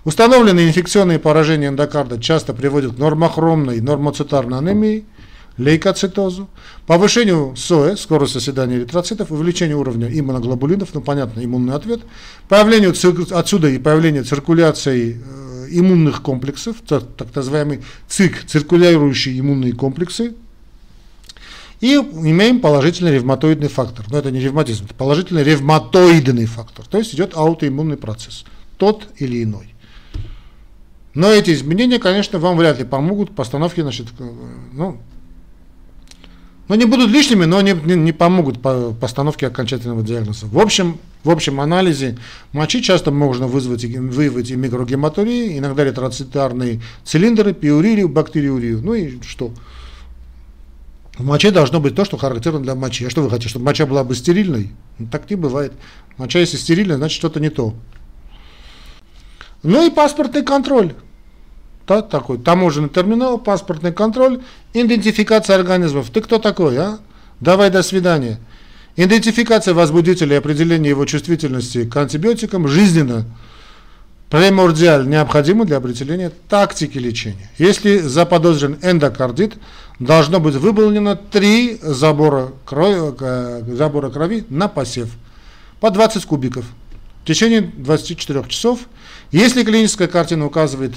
[0.04, 5.06] Установленные инфекционные поражения эндокарда часто приводят к нормохромной нормоцитарной анемии,
[5.58, 6.50] лейкоцитозу,
[6.86, 12.02] повышению СОЭ, скорости оседания эритроцитов, увеличению уровня иммуноглобулинов, ну понятно, иммунный ответ,
[12.50, 12.94] появлению
[13.32, 20.36] отсюда и появление циркуляции э, иммунных комплексов, так называемый ЦИК, циркулирующие иммунные комплексы,
[21.86, 24.08] и имеем положительный ревматоидный фактор.
[24.10, 26.84] Но это не ревматизм, это положительный ревматоидный фактор.
[26.88, 28.44] То есть идет аутоиммунный процесс,
[28.78, 29.76] тот или иной.
[31.14, 34.28] Но эти изменения, конечно, вам вряд ли помогут постановке, значит, э,
[34.74, 34.98] ну,
[36.68, 40.48] ну, не будут лишними, но не, не, не помогут по постановке окончательного диагноза.
[40.48, 42.18] В общем, в общем анализе
[42.52, 48.82] мочи часто можно вызвать, выявить и микрогематурии, иногда ретроцитарные цилиндры, пиуририю, бактериурию.
[48.82, 49.54] Ну и что?
[51.18, 53.06] В моче должно быть то, что характерно для мочи.
[53.06, 54.72] А что вы хотите, чтобы моча была бы стерильной?
[55.00, 55.72] Ну, так не бывает.
[56.18, 57.74] Моча, если стерильная, значит что-то не то.
[59.64, 60.94] Ну и паспортный контроль.
[61.88, 64.42] Да, такой таможенный терминал, паспортный контроль,
[64.74, 66.10] идентификация организмов.
[66.10, 67.00] Ты кто такой, а?
[67.40, 68.40] Давай до свидания.
[68.96, 73.26] Идентификация возбудителя и определение его чувствительности к антибиотикам жизненно
[74.30, 77.50] примордиаль необходимо для определения тактики лечения.
[77.58, 79.54] Если заподозрен эндокардит,
[80.00, 85.10] должно быть выполнено три забора крови, э, забора крови на посев
[85.80, 86.66] по 20 кубиков
[87.24, 88.82] в течение 24 часов.
[89.32, 90.94] Если клиническая картина указывает,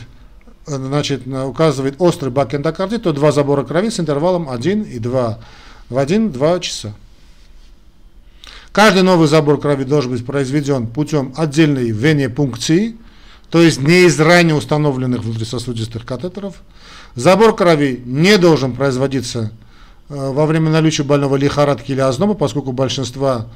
[0.66, 5.38] э, значит, указывает острый бак эндокардит, то два забора крови с интервалом 1 и 2
[5.88, 6.94] в 1-2 часа.
[8.72, 12.96] Каждый новый забор крови должен быть произведен путем отдельной венепункции,
[13.50, 16.56] то есть не из ранее установленных внутрисосудистых катетеров.
[17.18, 19.50] Забор крови не должен производиться
[20.08, 23.46] э, во время наличия больного лихорадки или озноба, поскольку большинство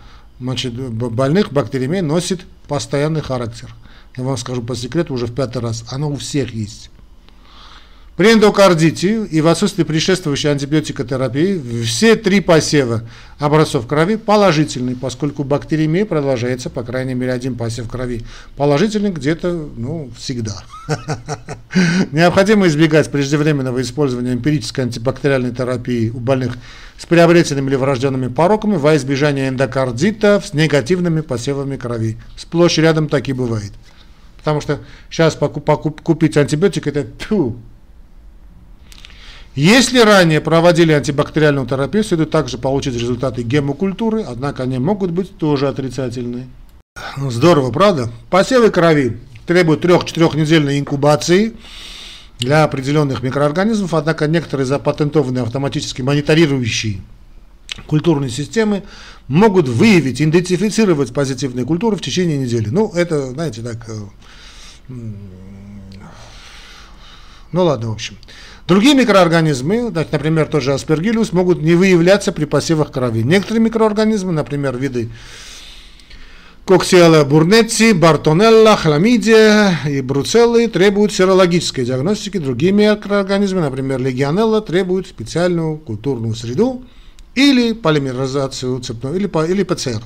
[0.40, 3.72] значит, больных бактериями носит постоянный характер.
[4.16, 6.90] Я вам скажу по секрету уже в пятый раз, оно у всех есть.
[8.23, 13.03] При эндокардите и в отсутствии предшествующей антибиотикотерапии все три посева
[13.41, 18.23] образцов крови положительные, поскольку бактериемия продолжается, по крайней мере, один посев крови
[18.57, 20.63] положительный где-то, ну, всегда.
[22.13, 26.59] Необходимо избегать преждевременного использования эмпирической антибактериальной терапии у больных
[26.99, 32.19] с приобретенными или врожденными пороками во избежание эндокардита с негативными посевами крови.
[32.37, 33.73] Сплошь рядом так и бывает.
[34.39, 34.79] Потому что
[35.11, 37.59] сейчас покуп, покуп, купить антибиотик это тьфу,
[39.55, 45.69] если ранее проводили антибактериальную терапию, следует также получить результаты гемокультуры, однако они могут быть тоже
[45.69, 46.49] отрицательные.
[47.17, 48.11] Здорово, правда?
[48.31, 51.55] Посевы крови требуют 3-4 недельной инкубации
[52.38, 57.01] для определенных микроорганизмов, однако некоторые запатентованные автоматически мониторирующие
[57.87, 58.83] культурные системы
[59.29, 62.69] могут выявить, идентифицировать позитивные культуры в течение недели.
[62.69, 63.88] Ну, это, знаете, так...
[63.88, 64.93] Э,
[67.53, 68.17] ну ладно, в общем.
[68.68, 73.22] Другие микроорганизмы, например, тот же аспергиллюс, могут не выявляться при посевах крови.
[73.22, 75.11] Некоторые микроорганизмы, например, виды
[76.64, 82.38] Коксиала бурнетси, бартонелла, хламидия и бруцеллы требуют серологической диагностики.
[82.38, 86.85] Другие микроорганизмы, например, легионелла, требуют специальную культурную среду
[87.35, 90.03] или полимеризацию цепной, или, или ПЦР.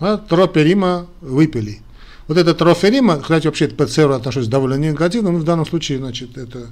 [0.00, 1.80] А, троперима выпили.
[2.26, 6.38] Вот это троферима, кстати, вообще к ПЦР отношусь довольно негативно, но в данном случае, значит,
[6.38, 6.68] это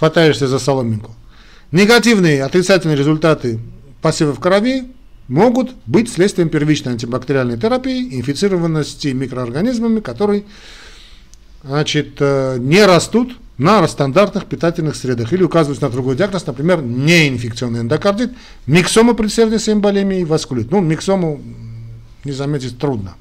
[0.00, 1.14] хватаешься за соломинку.
[1.72, 3.60] Негативные, отрицательные результаты
[4.00, 4.90] посевов крови
[5.28, 10.44] могут быть следствием первичной антибактериальной терапии, инфицированности микроорганизмами, которые
[11.62, 17.80] значит, э, не растут на стандартных питательных средах или указывают на другой диагноз, например, неинфекционный
[17.80, 18.32] эндокардит,
[18.66, 20.70] миксома предсердия с эмболемией, васкулит.
[20.70, 21.42] Ну, миксому
[22.24, 23.16] не заметить трудно,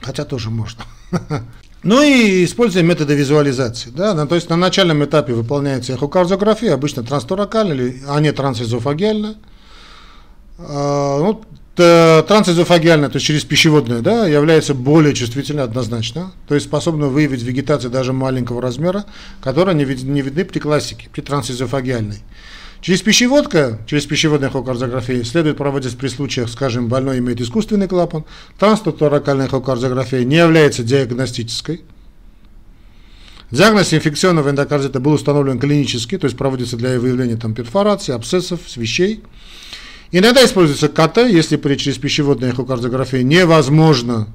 [0.00, 0.82] хотя тоже можно.
[1.82, 3.90] Ну и используя методы визуализации.
[3.90, 4.26] Да?
[4.26, 9.36] То есть на начальном этапе выполняется эхокардиография, обычно трансторакальная, а не трансэзофагиальная.
[10.58, 11.42] А, ну,
[11.74, 17.90] трансэзофагиальная, то есть через пищеводную, да, является более чувствительной однозначно, то есть способна выявить вегетацию
[17.90, 19.06] даже маленького размера,
[19.42, 22.18] которая не, вид, не видны при классике, при трансэзофагиальной.
[22.80, 28.24] Через пищеводка, через пищеводную эхокардиографию следует проводить при случаях, скажем, больной имеет искусственный клапан,
[28.58, 31.82] трансторакальная эхокардиография не является диагностической.
[33.50, 39.22] Диагноз инфекционного эндокардита был установлен клинически, то есть проводится для выявления там, перфорации, абсцессов, свещей.
[40.12, 42.50] Иногда используется КТ, если при через пищеводной
[43.22, 44.28] невозможно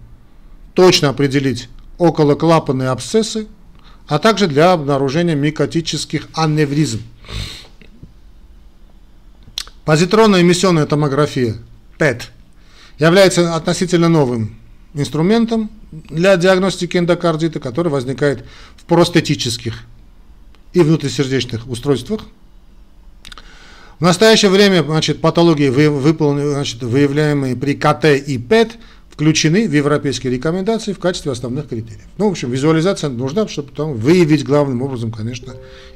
[0.73, 3.47] точно определить околоклапанные абсцессы,
[4.07, 7.01] а также для обнаружения микотических аневризм.
[9.86, 11.55] Позитронная эмиссионная томография
[11.99, 12.31] ПЭТ
[12.97, 14.55] является относительно новым
[14.95, 18.45] инструментом для диагностики эндокардита, который возникает
[18.77, 19.83] в простатических
[20.73, 22.21] и внутрисердечных устройствах.
[23.99, 25.69] В настоящее время значит, патологии,
[26.51, 28.77] значит, выявляемые при КТ и ПЭТ,
[29.09, 32.03] включены в европейские рекомендации в качестве основных критериев.
[32.17, 35.53] Ну, в общем, визуализация нужна, чтобы потом выявить главным образом, конечно,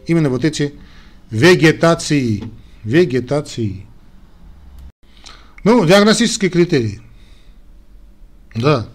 [0.08, 0.74] именно вот эти
[1.30, 2.44] вегетации.
[2.84, 3.86] Вегетации.
[5.64, 7.02] Ну, диагностические критерии.
[8.56, 8.88] Да.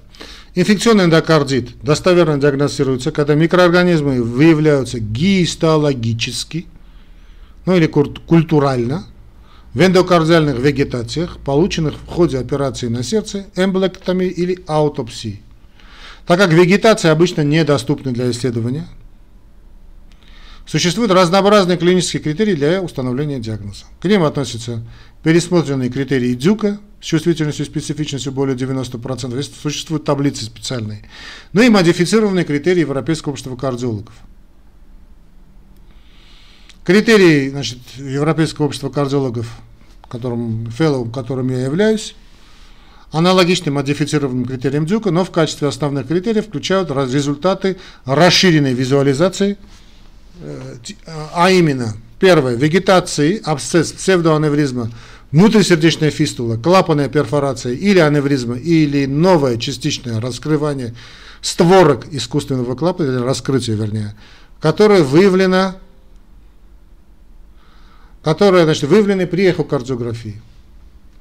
[0.54, 6.66] Инфекционный эндокардит достоверно диагностируется, когда микроорганизмы выявляются гистологически,
[7.66, 9.06] ну или культурально,
[9.74, 15.42] в эндокардиальных вегетациях, полученных в ходе операции на сердце, эмболектомии или аутопсии.
[16.26, 18.86] Так как вегетация обычно недоступна для исследования,
[20.66, 23.84] существуют разнообразные клинические критерии для установления диагноза.
[24.00, 24.82] К ним относятся
[25.22, 31.08] пересмотренные критерии Дюка с чувствительностью и специфичностью более 90%, здесь существуют таблицы специальные,
[31.52, 34.14] ну и модифицированные критерии Европейского общества кардиологов.
[36.84, 39.48] Критерии значит, Европейского общества кардиологов,
[40.08, 42.14] которым, fellow, которым я являюсь,
[43.10, 49.56] аналогичны модифицированным критериям Дюка, но в качестве основных критериев включают результаты расширенной визуализации,
[51.34, 54.90] а именно, первое, вегетации, абсцесс, псевдоаневризма,
[55.30, 60.94] внутрисердечная фистула, клапанная перфорация или аневризма, или новое частичное раскрывание
[61.40, 64.14] створок искусственного клапана, или раскрытие вернее,
[64.60, 65.76] которое выявлено
[68.24, 70.40] которые значит, выявлены при эхокардиографии.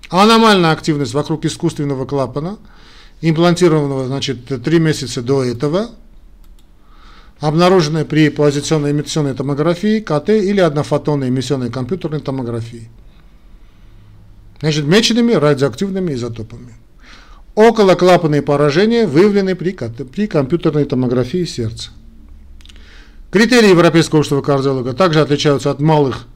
[0.09, 2.57] Аномальная активность вокруг искусственного клапана,
[3.21, 5.89] имплантированного значит, 3 месяца до этого,
[7.43, 12.89] обнаруженная при позиционной эмиссионной томографии, КТ или однофотонной эмиссионной компьютерной томографии.
[14.61, 16.73] Значит, меченными радиоактивными изотопами.
[17.53, 21.89] Околоклапанные поражения выявлены при, при компьютерной томографии сердца.
[23.29, 26.27] Критерии Европейского общества кардиолога также отличаются от малых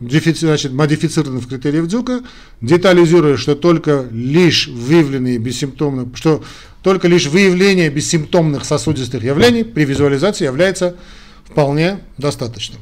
[0.00, 2.22] значит, модифицированных критериев Дюка,
[2.62, 6.42] детализируя, что только лишь выявленные бессимптомные, что
[6.82, 10.96] только лишь выявление бессимптомных сосудистых явлений при визуализации является
[11.44, 12.80] вполне достаточным.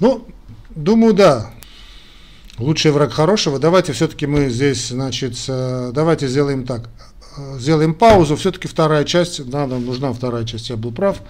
[0.00, 0.26] Ну,
[0.70, 1.50] думаю, да.
[2.56, 3.58] Лучший враг хорошего.
[3.58, 6.88] Давайте все-таки мы здесь, значит, давайте сделаем так.
[7.58, 8.36] Сделаем паузу.
[8.36, 11.20] Все-таки вторая часть, надо, нужна вторая часть, я был прав.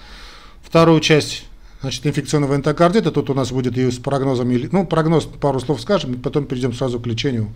[0.62, 1.44] Вторую часть
[1.80, 3.10] значит, инфекционного энтокардита.
[3.10, 7.00] Тут у нас будет и с прогнозом, ну, прогноз пару слов скажем, потом перейдем сразу
[7.00, 7.52] к лечению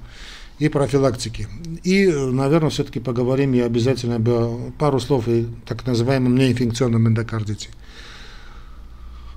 [0.63, 1.49] и профилактике.
[1.83, 4.21] И, наверное, все-таки поговорим и обязательно
[4.79, 7.71] пару слов и так называемом неинфекционном эндокардите.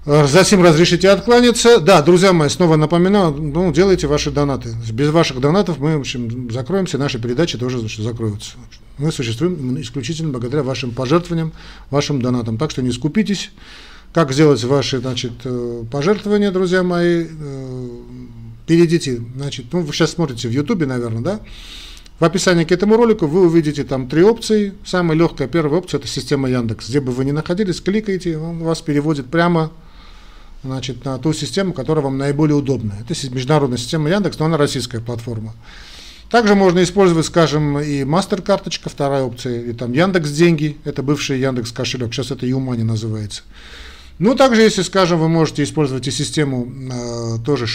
[0.05, 1.79] Затем разрешите откланяться.
[1.79, 4.69] Да, друзья мои, снова напоминаю, ну, делайте ваши донаты.
[4.91, 8.51] Без ваших донатов мы, в общем, закроемся, наши передачи тоже значит, закроются.
[8.99, 11.53] Мы существуем исключительно благодаря вашим пожертвованиям,
[11.89, 12.59] вашим донатам.
[12.59, 13.49] Так что не скупитесь.
[14.13, 17.25] Как сделать ваши значит, э, пожертвования, друзья мои?
[18.67, 21.39] Перейдите, значит, ну, вы сейчас смотрите в Ютубе, наверное, да?
[22.19, 24.73] В описании к этому ролику вы увидите там три опции.
[24.85, 26.89] Самая легкая первая опция– это система Яндекс.
[26.89, 29.71] Где бы вы ни находились, кликайте, он вас переводит прямо
[30.63, 32.95] значит, на ту систему, которая вам наиболее удобна.
[32.99, 35.53] Это международная система Яндекс, но она российская платформа.
[36.29, 41.71] Также можно использовать, скажем, и мастер-карточка, вторая опция, и там Яндекс деньги, это бывший Яндекс
[41.71, 43.43] кошелек, сейчас это Юмани называется.
[44.17, 47.67] Ну, также, если, скажем, вы можете использовать и систему, э, тоже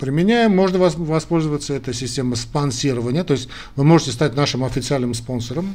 [0.00, 5.74] применяем, можно вас, воспользоваться этой системой спонсирования, то есть вы можете стать нашим официальным спонсором,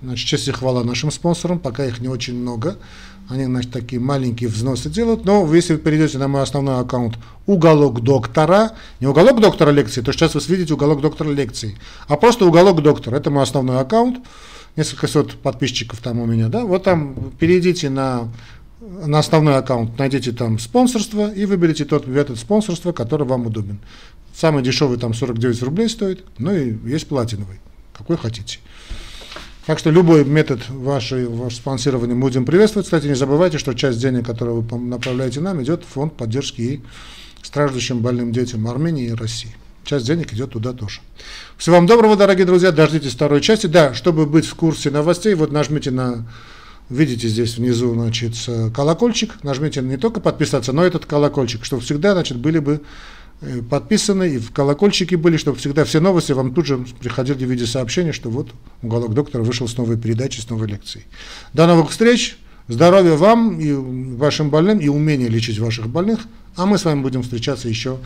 [0.00, 2.78] значит, честь и хвала нашим спонсорам, пока их не очень много,
[3.28, 8.00] они, значит, такие маленькие взносы делают, но если вы перейдете на мой основной аккаунт «Уголок
[8.00, 11.76] доктора», не «Уголок доктора лекции», то сейчас вы видите «Уголок доктора лекций»,
[12.08, 14.20] а просто «Уголок доктора», это мой основной аккаунт,
[14.76, 18.28] несколько сот подписчиков там у меня, да, вот там перейдите на
[18.80, 23.78] на основной аккаунт найдите там спонсорство и выберите тот метод спонсорства, который вам удобен.
[24.34, 27.60] Самый дешевый там 49 рублей стоит, ну и есть платиновый,
[27.92, 28.58] какой хотите.
[29.66, 32.86] Так что любой метод вашей, ваше спонсирования мы будем приветствовать.
[32.86, 36.82] Кстати, не забывайте, что часть денег, которую вы направляете нам, идет в фонд поддержки и
[37.42, 39.54] страждущим больным детям Армении и России.
[39.84, 41.00] Часть денег идет туда тоже.
[41.56, 42.72] Всего вам доброго, дорогие друзья.
[42.72, 43.66] Дождитесь второй части.
[43.66, 46.26] Да, чтобы быть в курсе новостей, вот нажмите на
[46.90, 48.34] Видите здесь внизу, значит,
[48.74, 49.42] колокольчик.
[49.44, 52.82] Нажмите не только подписаться, но этот колокольчик, чтобы всегда, значит, были бы
[53.40, 57.50] э, подписаны и в колокольчике были, чтобы всегда все новости вам тут же приходили в
[57.50, 58.50] виде сообщения, что вот
[58.82, 61.06] уголок доктора вышел с новой передачей, с новой лекцией.
[61.54, 62.36] До новых встреч!
[62.66, 66.20] Здоровья вам и вашим больным, и умения лечить ваших больных.
[66.56, 67.98] А мы с вами будем встречаться еще,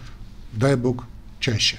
[0.52, 1.04] дай Бог,
[1.38, 1.78] чаще.